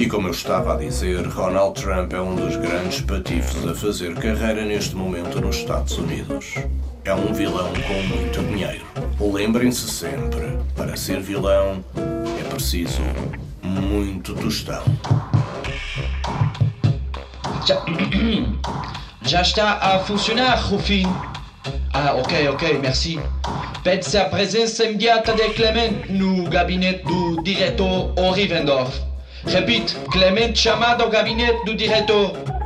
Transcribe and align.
E 0.00 0.06
como 0.06 0.28
eu 0.28 0.30
estava 0.30 0.72
a 0.72 0.76
dizer, 0.78 1.28
Donald 1.28 1.78
Trump 1.78 2.14
é 2.14 2.20
um 2.22 2.34
dos 2.34 2.56
grandes 2.56 3.02
patifes 3.02 3.66
a 3.66 3.74
fazer 3.74 4.14
carreira 4.14 4.64
neste 4.64 4.96
momento 4.96 5.38
nos 5.42 5.56
Estados 5.56 5.98
Unidos. 5.98 6.54
É 7.04 7.12
um 7.12 7.34
vilão 7.34 7.70
com 7.74 8.02
muito 8.04 8.42
dinheiro. 8.50 8.82
Lembrem-se 9.20 9.90
sempre, 9.90 10.56
para 10.74 10.96
ser 10.96 11.20
vilão 11.20 11.84
é 12.40 12.48
preciso 12.48 13.02
muito 13.62 14.32
tostão. 14.36 14.82
Já, 17.66 17.84
já 19.20 19.42
está 19.42 19.72
a 19.82 19.98
funcionar, 19.98 20.54
Rufin. 20.62 21.04
Ah, 21.92 22.14
ok, 22.14 22.48
ok, 22.48 22.78
merci. 22.78 23.20
Pede-se 23.84 24.16
a 24.16 24.24
presença 24.24 24.82
imediata 24.82 25.34
de 25.34 25.50
Clement 25.50 26.08
no 26.08 26.48
gabinete 26.48 27.04
do 27.04 27.42
diretor 27.42 28.14
Rivendorf. 28.32 29.09
Repite, 29.44 29.96
Clement 30.12 30.54
chamado 30.54 31.02
ao 31.02 31.08
gabinete 31.08 31.64
do 31.64 31.74
diretor. 31.74 32.59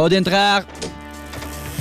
Pode 0.00 0.16
entrar. 0.16 0.64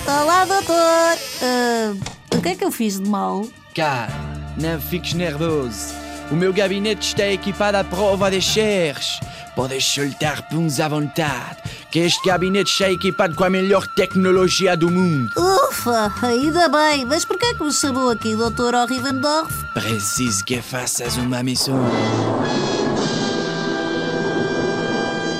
Olá, 0.05 0.43
doutor. 0.43 1.17
Ah, 1.41 1.93
o 2.35 2.41
que 2.41 2.49
é 2.49 2.55
que 2.55 2.65
eu 2.65 2.69
fiz 2.69 2.99
de 2.99 3.09
mal? 3.09 3.47
Cara, 3.73 4.11
não 4.59 4.77
fiques 4.77 5.13
nervoso. 5.13 5.93
O 6.29 6.35
meu 6.35 6.51
gabinete 6.51 7.07
está 7.07 7.25
equipado 7.27 7.77
à 7.77 7.83
prova 7.85 8.29
de 8.29 8.41
cheiros. 8.41 9.21
Podes 9.55 9.85
soltar 9.85 10.49
puns 10.49 10.81
à 10.81 10.89
vontade, 10.89 11.59
que 11.89 11.99
este 11.99 12.27
gabinete 12.27 12.69
está 12.69 12.91
equipado 12.91 13.35
com 13.35 13.45
a 13.45 13.49
melhor 13.49 13.87
tecnologia 13.95 14.75
do 14.75 14.91
mundo. 14.91 15.31
Ufa, 15.37 16.11
ainda 16.21 16.67
bem. 16.67 17.05
Mas 17.05 17.23
por 17.23 17.37
que 17.39 17.45
é 17.45 17.53
que 17.53 17.63
me 17.63 17.71
chamou 17.71 18.09
aqui, 18.09 18.35
doutor 18.35 18.73
Rivendorf? 18.89 19.49
Preciso 19.73 20.43
que 20.43 20.61
faças 20.61 21.15
uma 21.15 21.41
missão. 21.41 21.79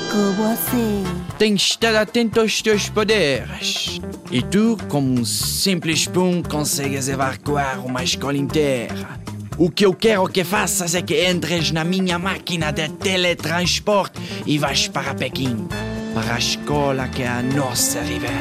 Como 0.09 0.47
assim? 0.49 1.18
Tens 1.39 1.61
de 1.61 1.67
estar 1.69 1.95
atento 1.95 2.41
aos 2.41 2.61
teus 2.61 2.89
poderes. 2.89 4.01
E 4.29 4.41
tu, 4.41 4.77
como 4.89 5.21
um 5.21 5.23
simples 5.23 6.05
pum, 6.05 6.43
consegues 6.43 7.07
evacuar 7.07 7.79
uma 7.85 8.03
escola 8.03 8.35
inteira. 8.35 9.21
O 9.57 9.71
que 9.71 9.85
eu 9.85 9.93
quero 9.93 10.27
que 10.27 10.43
faças 10.43 10.95
é 10.95 11.01
que 11.01 11.29
entres 11.29 11.71
na 11.71 11.85
minha 11.85 12.19
máquina 12.19 12.73
de 12.73 12.89
teletransporte 12.89 14.19
e 14.45 14.57
vais 14.57 14.89
para 14.89 15.15
Pequim, 15.15 15.65
para 16.13 16.35
a 16.35 16.39
escola 16.39 17.07
que 17.07 17.23
é 17.23 17.29
a 17.29 17.41
nossa 17.41 18.01
rival, 18.01 18.33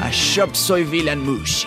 a 0.00 0.12
Shop 0.12 0.56
Soy 0.56 0.84
Mushi. 1.16 1.66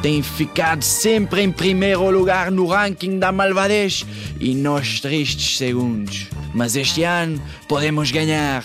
Tem 0.00 0.22
ficado 0.22 0.82
sempre 0.82 1.42
em 1.42 1.52
primeiro 1.52 2.10
lugar 2.10 2.50
no 2.50 2.68
ranking 2.68 3.18
da 3.18 3.30
malvadez 3.30 4.06
e 4.40 4.54
nós 4.54 4.98
tristes 4.98 5.58
segundos. 5.58 6.26
Mas 6.58 6.74
este 6.74 7.04
ano 7.04 7.40
podemos 7.68 8.10
ganhar 8.10 8.64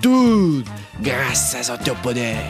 tudo 0.00 0.64
graças 0.98 1.68
ao 1.68 1.76
teu 1.76 1.94
poder. 1.96 2.40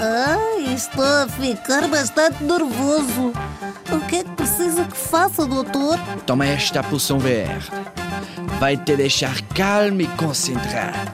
Ai, 0.00 0.72
estou 0.72 1.04
a 1.04 1.26
ficar 1.26 1.88
bastante 1.88 2.44
nervoso. 2.44 3.32
O 3.90 4.00
que 4.06 4.16
é 4.18 4.22
que 4.22 4.30
precisa 4.30 4.84
que 4.84 4.96
faça, 4.96 5.44
doutor? 5.44 5.98
Toma 6.24 6.46
esta 6.46 6.80
poção 6.84 7.18
verde. 7.18 7.72
Vai 8.60 8.76
te 8.76 8.94
deixar 8.94 9.42
calmo 9.48 10.02
e 10.02 10.06
concentrado. 10.06 11.10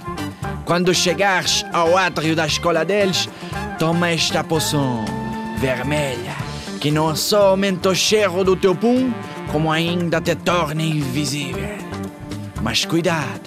Quando 0.66 0.94
chegares 0.94 1.64
ao 1.72 1.96
átrio 1.96 2.36
da 2.36 2.46
escola 2.46 2.84
deles, 2.84 3.30
toma 3.78 4.10
esta 4.10 4.44
poção 4.44 5.06
vermelha, 5.56 6.36
que 6.82 6.90
não 6.90 7.16
só 7.16 7.48
aumenta 7.48 7.88
o 7.88 7.94
cheiro 7.94 8.44
do 8.44 8.54
teu 8.54 8.74
pum, 8.74 9.10
como 9.52 9.70
ainda 9.70 10.20
te 10.20 10.34
torna 10.34 10.82
invisível. 10.82 11.68
Mas 12.62 12.84
cuidado, 12.86 13.42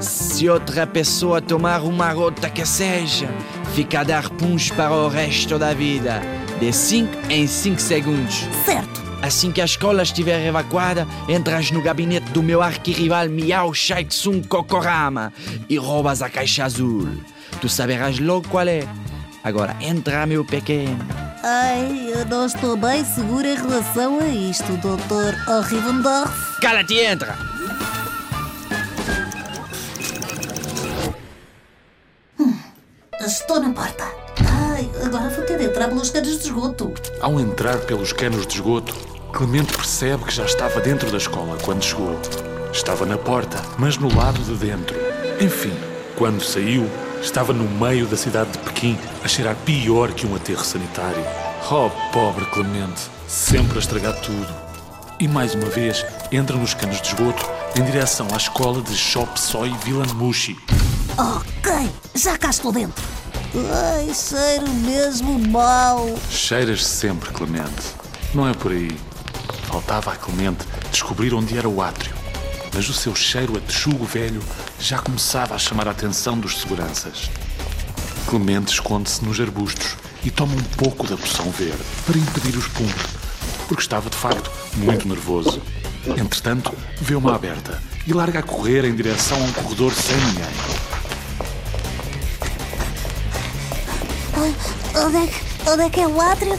se 0.00 0.48
outra 0.48 0.86
pessoa 0.86 1.40
tomar 1.40 1.82
uma 1.82 2.12
gota 2.12 2.50
que 2.50 2.66
seja, 2.66 3.28
fica 3.74 4.00
a 4.00 4.04
dar 4.04 4.28
puns 4.30 4.70
para 4.70 4.92
o 4.92 5.08
resto 5.08 5.58
da 5.58 5.72
vida, 5.72 6.20
de 6.58 6.72
5 6.72 7.30
em 7.30 7.46
5 7.46 7.80
segundos. 7.80 8.44
Certo. 8.64 9.06
Assim 9.22 9.52
que 9.52 9.60
a 9.60 9.64
escola 9.64 10.02
estiver 10.02 10.46
evacuada, 10.46 11.06
entras 11.28 11.70
no 11.70 11.80
gabinete 11.80 12.30
do 12.30 12.42
meu 12.42 12.60
arquirrival 12.60 13.28
Miao 13.28 13.72
Shaitsung 13.72 14.42
Kokorama 14.42 15.32
e 15.68 15.76
roubas 15.78 16.22
a 16.22 16.28
caixa 16.28 16.64
azul. 16.64 17.08
Tu 17.60 17.68
saberás 17.68 18.18
logo 18.18 18.48
qual 18.48 18.68
é. 18.68 18.86
Agora 19.42 19.76
entra, 19.80 20.26
meu 20.26 20.44
pequeno. 20.44 21.25
Ai, 21.48 22.10
eu 22.12 22.26
não 22.26 22.44
estou 22.44 22.76
bem 22.76 23.04
segura 23.04 23.46
em 23.46 23.54
relação 23.54 24.18
a 24.18 24.26
isto, 24.26 24.64
doutor 24.78 25.32
Rivendorf. 25.68 26.60
Cala-te 26.60 26.94
e 26.94 27.04
entra! 27.04 27.38
Estou 33.20 33.60
na 33.60 33.72
porta. 33.72 34.02
Ai, 34.72 34.90
agora 35.04 35.30
vou 35.30 35.44
ter 35.44 35.56
de 35.58 35.66
entrar 35.66 35.86
pelos 35.86 36.10
canos 36.10 36.36
de 36.36 36.46
esgoto. 36.46 36.92
Ao 37.20 37.38
entrar 37.38 37.78
pelos 37.78 38.12
canos 38.12 38.44
de 38.44 38.54
esgoto, 38.54 38.92
Clemente 39.32 39.72
percebe 39.72 40.24
que 40.24 40.34
já 40.34 40.46
estava 40.46 40.80
dentro 40.80 41.08
da 41.12 41.18
escola 41.18 41.56
quando 41.64 41.84
chegou. 41.84 42.20
Estava 42.72 43.06
na 43.06 43.16
porta, 43.16 43.62
mas 43.78 43.96
no 43.98 44.12
lado 44.12 44.40
de 44.40 44.54
dentro. 44.54 44.96
Enfim, 45.40 45.72
quando 46.16 46.42
saiu, 46.42 46.90
estava 47.20 47.52
no 47.52 47.64
meio 47.64 48.06
da 48.06 48.16
cidade 48.16 48.50
de 48.50 48.58
Pequim, 48.58 48.98
a 49.24 49.28
cheirar 49.28 49.56
pior 49.64 50.12
que 50.12 50.26
um 50.26 50.34
aterro 50.34 50.64
sanitário. 50.64 51.24
Oh, 51.70 51.90
pobre 52.12 52.44
Clemente, 52.46 53.02
sempre 53.26 53.76
a 53.76 53.80
estragar 53.80 54.14
tudo. 54.20 54.54
E 55.18 55.26
mais 55.26 55.54
uma 55.54 55.66
vez, 55.66 56.04
entra 56.30 56.56
nos 56.56 56.74
canos 56.74 57.00
de 57.00 57.08
esgoto 57.08 57.44
em 57.74 57.82
direção 57.84 58.28
à 58.32 58.36
escola 58.36 58.82
de 58.82 58.94
Shop 58.94 59.38
Soy 59.38 59.74
Villan 59.84 60.12
Mushi. 60.14 60.56
Ok, 61.16 61.90
já 62.14 62.36
cá 62.36 62.50
estou 62.50 62.70
dentro. 62.70 63.02
Ai, 63.54 64.12
cheiro 64.14 64.68
mesmo 64.84 65.38
mal. 65.48 66.06
Cheiras 66.30 66.84
sempre, 66.84 67.30
Clemente. 67.30 67.94
Não 68.34 68.46
é 68.48 68.52
por 68.52 68.72
aí. 68.72 68.94
Faltava 69.64 70.12
a 70.12 70.16
Clemente 70.16 70.66
descobrir 70.90 71.32
onde 71.32 71.56
era 71.56 71.68
o 71.68 71.80
átrio. 71.80 72.14
Mas 72.74 72.88
o 72.90 72.92
seu 72.92 73.14
cheiro 73.14 73.56
a 73.56 73.60
texugo 73.60 74.04
velho 74.04 74.42
já 74.78 74.98
começava 74.98 75.54
a 75.54 75.58
chamar 75.58 75.88
a 75.88 75.90
atenção 75.90 76.38
dos 76.38 76.58
seguranças. 76.58 77.30
Clemente 78.28 78.72
esconde-se 78.72 79.24
nos 79.24 79.40
arbustos 79.40 79.96
e 80.24 80.30
toma 80.30 80.54
um 80.54 80.62
pouco 80.76 81.06
da 81.06 81.16
poção 81.16 81.50
verde 81.50 81.82
para 82.04 82.18
impedir 82.18 82.56
os 82.56 82.68
puns, 82.68 82.92
porque 83.68 83.82
estava 83.82 84.10
de 84.10 84.16
facto 84.16 84.50
muito 84.76 85.08
nervoso. 85.08 85.60
Entretanto, 86.06 86.72
vê 87.00 87.14
uma 87.14 87.34
aberta 87.34 87.82
e 88.06 88.12
larga 88.12 88.40
a 88.40 88.42
correr 88.42 88.84
em 88.84 88.94
direção 88.94 89.40
a 89.40 89.44
um 89.44 89.52
corredor 89.52 89.92
sem 89.92 90.16
ninguém. 90.16 90.86
Onde 94.96 95.16
é, 95.16 95.26
que, 95.26 95.70
onde 95.70 95.82
é 95.82 95.90
que 95.90 96.00
é 96.00 96.08
o 96.08 96.20
átrio? 96.20 96.58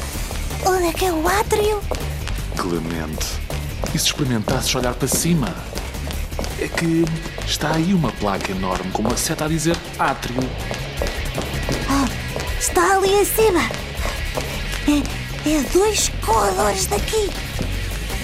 Onde 0.66 0.88
é 0.88 0.94
que 0.94 1.06
é 1.06 1.12
o 1.12 1.28
átrio? 1.28 1.82
Clemente, 2.56 3.26
e 3.94 4.00
se 4.00 4.06
experimentasses 4.08 4.74
olhar 4.76 4.94
para 4.94 5.08
cima? 5.08 5.54
É 6.60 6.68
que 6.68 7.06
está 7.46 7.76
aí 7.76 7.94
uma 7.94 8.12
placa 8.14 8.52
enorme 8.52 8.92
com 8.92 9.02
uma 9.02 9.16
seta 9.16 9.46
a 9.46 9.48
dizer 9.48 9.78
átrio. 10.00 10.38
Está 12.60 12.98
ali 12.98 13.14
em 13.14 13.26
cima. 13.26 13.62
É, 14.88 15.50
é 15.50 15.62
dois 15.72 16.10
corredores 16.26 16.88
daqui. 16.88 17.30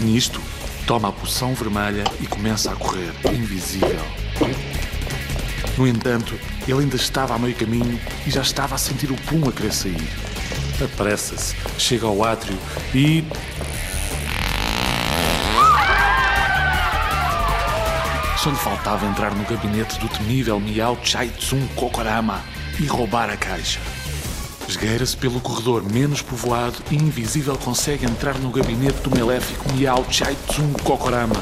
Nisto, 0.01 0.41
toma 0.88 1.09
a 1.09 1.12
poção 1.12 1.53
vermelha 1.53 2.03
e 2.19 2.25
começa 2.25 2.71
a 2.71 2.75
correr, 2.75 3.13
invisível. 3.31 4.01
No 5.77 5.88
entanto, 5.88 6.38
ele 6.68 6.81
ainda 6.81 6.95
estava 6.95 7.35
a 7.35 7.39
meio 7.39 7.56
caminho 7.56 8.00
e 8.25 8.31
já 8.31 8.41
estava 8.41 8.75
a 8.75 8.77
sentir 8.77 9.12
o 9.12 9.15
pum 9.15 9.47
a 9.47 9.51
querer 9.51 9.71
sair. 9.71 10.09
Apressa-se, 10.83 11.56
chega 11.77 12.07
ao 12.07 12.24
átrio 12.24 12.57
e. 12.94 13.24
Só 18.44 18.50
lhe 18.50 18.57
faltava 18.57 19.06
entrar 19.06 19.34
no 19.34 19.45
gabinete 19.45 19.98
do 20.01 20.10
temível 20.10 20.60
Miao 20.60 20.98
Chai 21.01 21.30
Tsung 21.30 21.66
Kokorama 21.78 22.44
e 22.78 22.86
roubar 22.86 23.30
a 23.30 23.38
caixa. 23.38 23.80
Esgueira-se 24.68 25.16
pelo 25.16 25.40
corredor 25.40 25.81
menos 25.81 26.22
povoado 26.22 26.75
e 26.92 26.95
invisível 26.95 27.57
consegue 27.57 28.06
entrar 28.06 28.38
no 28.40 28.51
gabinete 28.51 29.00
do 29.00 29.18
maléfico 29.18 29.72
Miao 29.72 30.06
Chai 30.12 30.36
Tsung 30.50 30.74
Kokorama. 30.84 31.38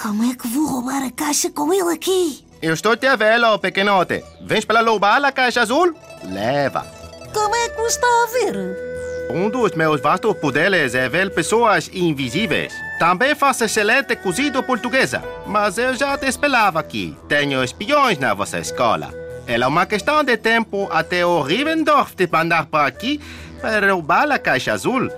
Como 0.00 0.22
é 0.30 0.36
que 0.36 0.46
vou 0.46 0.68
roubar 0.68 1.02
a 1.02 1.10
caixa 1.10 1.50
com 1.50 1.74
ele 1.74 1.92
aqui? 1.92 2.46
Eu 2.62 2.72
estou 2.72 2.96
te 2.96 3.08
a 3.08 3.16
vendo, 3.16 3.58
pequenote. 3.58 4.22
Vens 4.42 4.64
para 4.64 4.88
roubar 4.88 5.24
a 5.24 5.32
caixa 5.32 5.62
azul? 5.62 5.92
Leva. 6.22 6.86
Como 7.34 7.56
é 7.56 7.68
que 7.70 7.80
o 7.80 7.86
está 7.88 8.06
a 8.06 8.26
ver? 8.34 8.91
Um 9.30 9.48
dos 9.48 9.72
meus 9.72 10.00
vastos 10.00 10.36
poderes 10.36 10.94
é 10.94 11.08
ver 11.08 11.30
pessoas 11.30 11.90
invisíveis. 11.92 12.72
Também 12.98 13.34
faço 13.34 13.64
excelente 13.64 14.14
cozido 14.16 14.62
portuguesa, 14.62 15.22
mas 15.46 15.78
eu 15.78 15.94
já 15.94 16.16
te 16.18 16.26
esperava 16.26 16.80
aqui. 16.80 17.16
Tenho 17.28 17.64
espiões 17.64 18.18
na 18.18 18.34
vossa 18.34 18.58
escola. 18.58 19.12
É 19.46 19.66
uma 19.66 19.86
questão 19.86 20.22
de 20.22 20.36
tempo 20.36 20.88
até 20.90 21.24
o 21.26 21.40
Rivendorf 21.42 22.14
te 22.14 22.28
mandar 22.30 22.66
para 22.66 22.86
aqui 22.86 23.20
para 23.60 23.92
roubar 23.92 24.30
a 24.30 24.38
caixa 24.38 24.72
azul. 24.72 25.10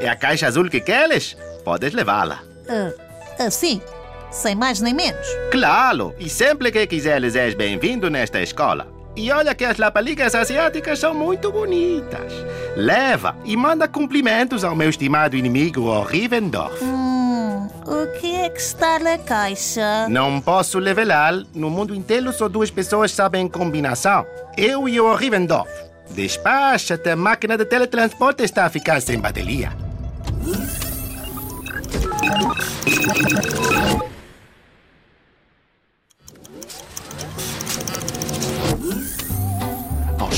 É 0.00 0.08
a 0.08 0.16
caixa 0.16 0.46
azul 0.46 0.68
que 0.68 0.80
queres? 0.80 1.36
Podes 1.64 1.92
levá-la. 1.92 2.40
Ah, 2.68 3.44
assim, 3.44 3.80
sem 4.30 4.54
mais 4.54 4.80
nem 4.80 4.94
menos. 4.94 5.26
Claro, 5.50 6.14
e 6.18 6.28
sempre 6.28 6.72
que 6.72 6.86
quiseres 6.86 7.36
és 7.36 7.54
bem-vindo 7.54 8.08
nesta 8.10 8.40
escola. 8.40 8.97
E 9.18 9.32
olha 9.32 9.52
que 9.52 9.64
as 9.64 9.76
lapaligas 9.78 10.32
asiáticas 10.32 11.00
são 11.00 11.12
muito 11.12 11.50
bonitas. 11.50 12.32
Leva 12.76 13.34
e 13.44 13.56
manda 13.56 13.88
cumprimentos 13.88 14.62
ao 14.62 14.76
meu 14.76 14.88
estimado 14.88 15.36
inimigo, 15.36 15.80
o 15.80 16.04
Rivendorf. 16.04 16.84
Hum, 16.84 17.68
o 17.84 18.20
que 18.20 18.36
é 18.36 18.48
que 18.48 18.60
está 18.60 19.00
na 19.00 19.18
caixa? 19.18 20.08
Não 20.08 20.40
posso 20.40 20.78
revelar. 20.78 21.34
No 21.52 21.68
mundo 21.68 21.96
inteiro 21.96 22.32
só 22.32 22.48
duas 22.48 22.70
pessoas 22.70 23.10
sabem 23.10 23.48
combinação. 23.48 24.24
Eu 24.56 24.88
e 24.88 25.00
o 25.00 25.12
Rivendorf. 25.12 25.68
Despacha-te, 26.10 27.10
a 27.10 27.16
máquina 27.16 27.58
de 27.58 27.64
teletransporte 27.64 28.44
está 28.44 28.66
a 28.66 28.70
ficar 28.70 29.02
sem 29.02 29.18
bateria. 29.18 29.72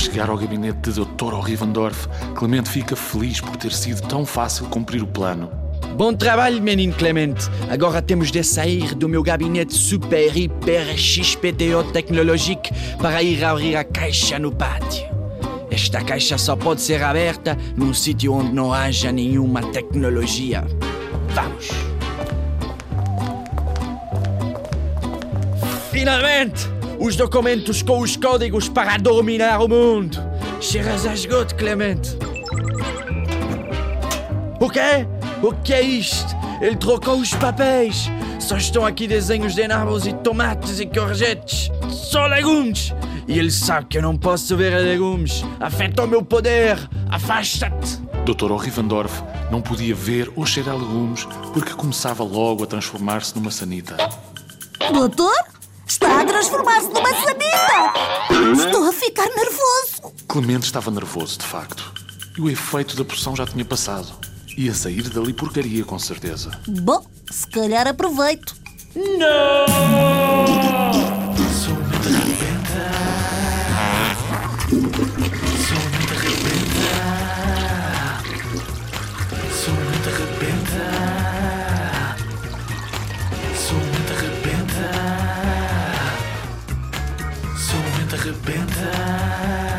Chegar 0.00 0.30
ao 0.30 0.36
gabinete 0.36 0.90
de 0.90 1.00
Dr. 1.00 1.34
Rivendorf, 1.44 2.08
Clemente 2.34 2.70
fica 2.70 2.96
feliz 2.96 3.40
por 3.40 3.56
ter 3.56 3.72
sido 3.72 4.00
tão 4.08 4.24
fácil 4.24 4.66
cumprir 4.66 5.02
o 5.02 5.06
plano. 5.06 5.50
Bom 5.96 6.14
trabalho, 6.14 6.62
menino 6.62 6.94
Clemente. 6.94 7.50
Agora 7.68 8.00
temos 8.00 8.30
de 8.30 8.42
sair 8.42 8.94
do 8.94 9.08
meu 9.08 9.22
gabinete 9.22 9.74
super, 9.74 10.34
hiper, 10.34 10.96
XPTO 10.96 11.84
tecnológico 11.92 12.70
para 12.98 13.22
ir 13.22 13.44
abrir 13.44 13.76
a 13.76 13.84
caixa 13.84 14.38
no 14.38 14.50
pátio. 14.50 15.06
Esta 15.70 16.02
caixa 16.02 16.38
só 16.38 16.56
pode 16.56 16.80
ser 16.80 17.02
aberta 17.02 17.56
num 17.76 17.92
sítio 17.92 18.32
onde 18.32 18.52
não 18.52 18.72
haja 18.72 19.12
nenhuma 19.12 19.62
tecnologia. 19.62 20.64
Vamos! 21.34 21.68
Finalmente! 25.90 26.79
Os 27.00 27.16
documentos 27.16 27.80
com 27.80 28.00
os 28.00 28.14
códigos 28.14 28.68
para 28.68 28.98
dominar 28.98 29.58
o 29.62 29.66
mundo! 29.66 30.18
Cheiras 30.60 31.06
a 31.06 31.14
esgoto, 31.14 31.54
Clemente! 31.54 32.10
O 34.60 34.68
quê? 34.68 35.06
O 35.42 35.50
que 35.50 35.72
é 35.72 35.80
isto? 35.80 36.36
Ele 36.60 36.76
trocou 36.76 37.18
os 37.18 37.32
papéis! 37.32 38.10
Só 38.38 38.58
estão 38.58 38.84
aqui 38.84 39.06
desenhos 39.06 39.54
de 39.54 39.66
nabos 39.66 40.06
e 40.06 40.12
tomates 40.12 40.78
e 40.78 40.84
courgettes! 40.84 41.70
Só 41.88 42.26
legumes! 42.26 42.92
E 43.26 43.38
ele 43.38 43.50
sabe 43.50 43.86
que 43.86 43.96
eu 43.96 44.02
não 44.02 44.18
posso 44.18 44.54
ver 44.54 44.76
legumes! 44.76 45.42
Afeta 45.58 46.04
o 46.04 46.06
meu 46.06 46.22
poder! 46.22 46.76
Afasta-te! 47.08 47.98
Dr. 48.26 48.52
Rivendorf 48.56 49.22
não 49.50 49.62
podia 49.62 49.94
ver 49.94 50.30
ou 50.36 50.44
cheirar 50.44 50.76
legumes 50.76 51.26
porque 51.54 51.72
começava 51.72 52.22
logo 52.22 52.62
a 52.62 52.66
transformar-se 52.66 53.34
numa 53.34 53.50
sanita. 53.50 53.96
Doutor? 54.92 55.59
Está 55.90 56.20
a 56.20 56.24
transformar-se 56.24 56.86
numa 56.86 57.08
sanita! 57.08 58.62
Estou 58.64 58.88
a 58.88 58.92
ficar 58.92 59.26
nervoso. 59.26 60.14
Clemente 60.28 60.66
estava 60.66 60.88
nervoso, 60.88 61.40
de 61.40 61.44
facto. 61.44 61.92
E 62.38 62.40
o 62.40 62.48
efeito 62.48 62.94
da 62.94 63.04
poção 63.04 63.34
já 63.34 63.44
tinha 63.44 63.64
passado. 63.64 64.06
Ia 64.56 64.72
sair 64.72 65.08
dali 65.08 65.32
porcaria, 65.32 65.84
com 65.84 65.98
certeza. 65.98 66.52
Bom, 66.68 67.04
se 67.28 67.44
calhar 67.48 67.88
aproveito. 67.88 68.54
Somente 68.92 69.69
arrebenta. 88.30 89.69